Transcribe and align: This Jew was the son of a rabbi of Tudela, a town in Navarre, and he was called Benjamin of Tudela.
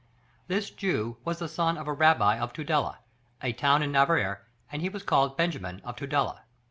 This 0.47 0.71
Jew 0.71 1.17
was 1.23 1.37
the 1.37 1.47
son 1.47 1.77
of 1.77 1.87
a 1.87 1.93
rabbi 1.93 2.39
of 2.39 2.53
Tudela, 2.53 2.97
a 3.43 3.53
town 3.53 3.83
in 3.83 3.91
Navarre, 3.91 4.47
and 4.71 4.81
he 4.81 4.89
was 4.89 5.03
called 5.03 5.37
Benjamin 5.37 5.79
of 5.83 5.95
Tudela. 5.95 6.39